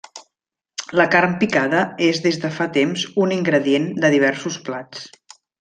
La 0.99 1.05
carn 1.15 1.35
picada 1.43 1.83
és 2.07 2.23
des 2.25 2.41
de 2.45 2.53
fa 2.57 2.69
temps 2.81 3.07
un 3.27 3.37
ingredient 3.39 3.89
de 4.07 4.15
diversos 4.19 4.59
plats. 4.71 5.09